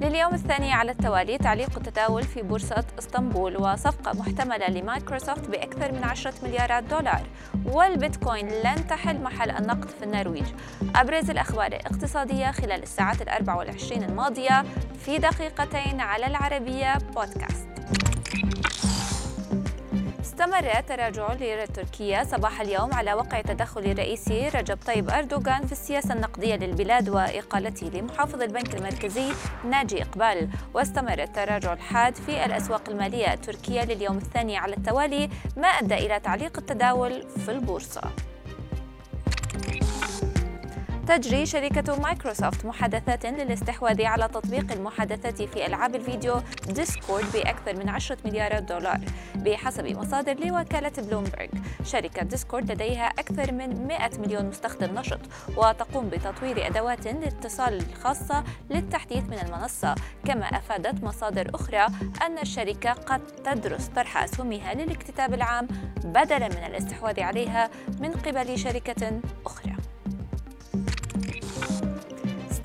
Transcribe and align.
لليوم 0.00 0.34
الثاني 0.34 0.72
على 0.72 0.90
التوالي 0.90 1.38
تعليق 1.38 1.76
التداول 1.76 2.22
في 2.22 2.42
بورصة 2.42 2.84
اسطنبول 2.98 3.56
وصفقة 3.56 4.12
محتملة 4.12 4.66
لمايكروسوفت 4.70 5.48
بأكثر 5.50 5.92
من 5.92 6.04
10 6.04 6.32
مليارات 6.42 6.84
دولار. 6.84 7.22
والبيتكوين 7.66 8.48
لن 8.48 8.86
تحل 8.86 9.22
محل 9.22 9.50
النقد 9.50 9.88
في 9.88 10.04
النرويج. 10.04 10.46
أبرز 10.96 11.30
الأخبار 11.30 11.66
الاقتصادية 11.66 12.50
خلال 12.50 12.82
الساعات 12.82 13.22
الأربع 13.22 13.54
والعشرين 13.54 14.02
الماضية 14.02 14.64
في 15.04 15.18
دقيقتين 15.18 16.00
على 16.00 16.26
العربية 16.26 16.98
بودكاست. 17.14 17.69
استمر 20.40 20.80
تراجع 20.80 21.32
الليرة 21.32 21.62
التركية 21.62 22.24
صباح 22.24 22.60
اليوم 22.60 22.94
على 22.94 23.14
وقع 23.14 23.40
تدخل 23.40 23.80
الرئيسي 23.80 24.48
رجب 24.48 24.78
طيب 24.86 25.10
أردوغان 25.10 25.66
في 25.66 25.72
السياسة 25.72 26.14
النقدية 26.14 26.56
للبلاد 26.56 27.08
وإقالته 27.08 27.86
لمحافظ 27.86 28.42
البنك 28.42 28.74
المركزي 28.74 29.32
ناجي 29.64 30.02
إقبال. 30.02 30.48
واستمر 30.74 31.22
التراجع 31.22 31.72
الحاد 31.72 32.14
في 32.14 32.44
الأسواق 32.44 32.88
المالية 32.88 33.32
التركية 33.32 33.84
لليوم 33.84 34.16
الثاني 34.16 34.56
على 34.56 34.76
التوالي 34.76 35.30
ما 35.56 35.68
أدى 35.68 35.94
إلى 35.94 36.20
تعليق 36.20 36.58
التداول 36.58 37.28
في 37.28 37.50
البورصة. 37.50 38.02
تجري 41.06 41.46
شركة 41.46 42.00
مايكروسوفت 42.00 42.66
محادثات 42.66 43.26
للاستحواذ 43.26 44.02
على 44.02 44.28
تطبيق 44.28 44.72
المحادثات 44.72 45.42
في 45.42 45.66
ألعاب 45.66 45.94
الفيديو 45.94 46.40
ديسكورد 46.68 47.24
بأكثر 47.34 47.76
من 47.76 47.88
10 47.88 48.16
مليارات 48.24 48.62
دولار 48.62 49.00
بحسب 49.34 49.86
مصادر 49.86 50.34
لوكالة 50.46 50.92
بلومبرج 50.98 51.48
شركة 51.84 52.22
ديسكورد 52.22 52.72
لديها 52.72 53.04
أكثر 53.06 53.52
من 53.52 53.86
100 53.86 54.10
مليون 54.18 54.44
مستخدم 54.46 54.98
نشط 54.98 55.20
وتقوم 55.56 56.08
بتطوير 56.08 56.66
أدوات 56.66 57.06
الاتصال 57.06 57.82
الخاصة 57.90 58.44
للتحديث 58.70 59.24
من 59.24 59.38
المنصة. 59.38 59.94
كما 60.24 60.46
أفادت 60.46 61.04
مصادر 61.04 61.50
أخرى 61.54 61.86
أن 62.26 62.38
الشركة 62.42 62.92
قد 62.92 63.20
تدرس 63.26 63.86
طرح 63.86 64.22
أسهمها 64.22 64.74
للاكتتاب 64.74 65.34
العام 65.34 65.68
بدلا 66.04 66.48
من 66.48 66.64
الاستحواذ 66.66 67.20
عليها 67.20 67.70
من 68.00 68.12
قبل 68.12 68.58
شركة 68.58 69.20
أخرى. 69.46 69.79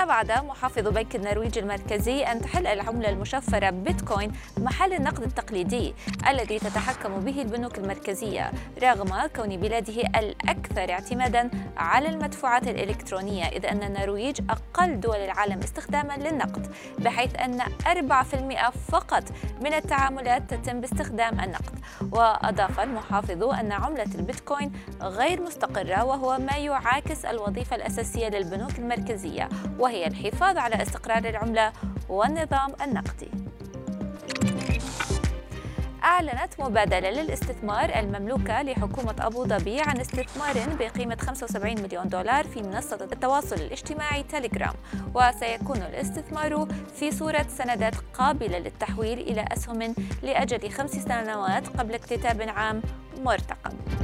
استبعد 0.00 0.32
محافظ 0.32 0.88
بنك 0.88 1.16
النرويج 1.16 1.58
المركزي 1.58 2.22
أن 2.22 2.40
تحل 2.40 2.66
العملة 2.66 3.08
المشفرة 3.08 3.70
بيتكوين 3.70 4.32
محل 4.58 4.92
النقد 4.92 5.22
التقليدي 5.22 5.94
الذي 6.28 6.58
تتحكم 6.58 7.20
به 7.20 7.42
البنوك 7.42 7.78
المركزية 7.78 8.50
رغم 8.82 9.26
كون 9.36 9.56
بلاده 9.56 10.02
الأكثر 10.18 10.90
اعتمادا 10.90 11.50
على 11.76 12.08
المدفوعات 12.08 12.68
الإلكترونية 12.68 13.44
إذ 13.44 13.66
أن 13.66 13.82
النرويج 13.82 14.40
أقل 14.50 15.00
دول 15.00 15.16
العالم 15.16 15.58
استخداما 15.58 16.12
للنقد 16.12 16.74
بحيث 16.98 17.36
أن 17.36 17.60
4% 17.60 18.70
فقط 18.92 19.24
من 19.60 19.74
التعاملات 19.74 20.54
تتم 20.54 20.80
باستخدام 20.80 21.40
النقد. 21.40 21.80
وأضاف 22.12 22.80
المحافظ 22.80 23.44
أن 23.44 23.72
عملة 23.72 24.14
البيتكوين 24.14 24.72
غير 25.02 25.42
مستقرة 25.42 26.04
وهو 26.04 26.38
ما 26.38 26.56
يعاكس 26.56 27.24
الوظيفة 27.24 27.76
الأساسية 27.76 28.28
للبنوك 28.28 28.78
المركزية 28.78 29.48
وهي 29.90 30.06
الحفاظ 30.06 30.58
على 30.58 30.82
استقرار 30.82 31.24
العملة 31.24 31.72
والنظام 32.08 32.72
النقدي. 32.82 33.30
أعلنت 36.04 36.52
مبادلة 36.58 37.10
للاستثمار 37.10 37.98
المملوكة 37.98 38.62
لحكومة 38.62 39.14
أبو 39.20 39.44
ظبي 39.46 39.80
عن 39.80 40.00
استثمار 40.00 40.76
بقيمة 40.78 41.16
75 41.16 41.82
مليون 41.82 42.08
دولار 42.08 42.46
في 42.46 42.62
منصة 42.62 43.08
التواصل 43.12 43.56
الاجتماعي 43.56 44.22
تيليجرام 44.22 44.74
وسيكون 45.14 45.76
الاستثمار 45.76 46.68
في 46.96 47.10
صورة 47.10 47.46
سندات 47.48 47.94
قابلة 48.14 48.58
للتحويل 48.58 49.18
إلى 49.18 49.44
أسهم 49.52 49.94
لأجل 50.22 50.70
خمس 50.70 50.90
سنوات 50.90 51.68
قبل 51.68 51.94
اكتتاب 51.94 52.42
عام 52.42 52.82
مرتقب. 53.18 53.99